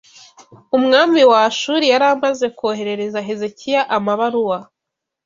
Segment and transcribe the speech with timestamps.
[0.77, 4.57] Umwami wa Ashuri yari amaze koherereza Hezekiya amabaruwa.